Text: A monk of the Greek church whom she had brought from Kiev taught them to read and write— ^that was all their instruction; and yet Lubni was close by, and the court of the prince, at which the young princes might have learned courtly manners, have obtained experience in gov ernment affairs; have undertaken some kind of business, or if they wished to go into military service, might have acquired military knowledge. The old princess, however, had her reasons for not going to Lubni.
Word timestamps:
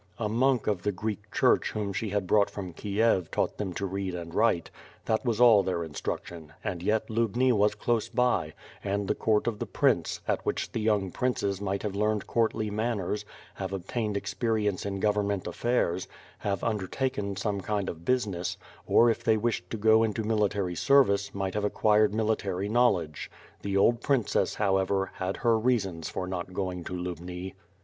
A 0.17 0.27
monk 0.27 0.65
of 0.65 0.81
the 0.81 0.91
Greek 0.91 1.31
church 1.31 1.73
whom 1.73 1.93
she 1.93 2.09
had 2.09 2.25
brought 2.25 2.49
from 2.49 2.73
Kiev 2.73 3.29
taught 3.29 3.59
them 3.59 3.71
to 3.73 3.85
read 3.85 4.15
and 4.15 4.33
write— 4.33 4.71
^that 5.07 5.23
was 5.23 5.39
all 5.39 5.61
their 5.61 5.83
instruction; 5.83 6.53
and 6.63 6.81
yet 6.81 7.07
Lubni 7.07 7.51
was 7.51 7.75
close 7.75 8.09
by, 8.09 8.55
and 8.83 9.07
the 9.07 9.13
court 9.13 9.45
of 9.45 9.59
the 9.59 9.67
prince, 9.67 10.19
at 10.27 10.43
which 10.43 10.71
the 10.71 10.81
young 10.81 11.11
princes 11.11 11.61
might 11.61 11.83
have 11.83 11.95
learned 11.95 12.25
courtly 12.25 12.71
manners, 12.71 13.25
have 13.53 13.71
obtained 13.73 14.17
experience 14.17 14.87
in 14.87 14.99
gov 14.99 15.17
ernment 15.23 15.45
affairs; 15.45 16.07
have 16.39 16.63
undertaken 16.63 17.35
some 17.35 17.61
kind 17.61 17.87
of 17.87 18.03
business, 18.03 18.57
or 18.87 19.07
if 19.11 19.23
they 19.23 19.37
wished 19.37 19.69
to 19.69 19.77
go 19.77 20.01
into 20.01 20.23
military 20.23 20.73
service, 20.73 21.31
might 21.35 21.53
have 21.53 21.63
acquired 21.63 22.11
military 22.11 22.67
knowledge. 22.67 23.29
The 23.61 23.77
old 23.77 24.01
princess, 24.01 24.55
however, 24.55 25.11
had 25.17 25.37
her 25.37 25.59
reasons 25.59 26.09
for 26.09 26.25
not 26.25 26.53
going 26.53 26.85
to 26.85 26.93
Lubni. 26.93 27.53